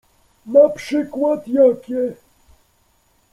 [0.47, 2.15] Na przykład jakie?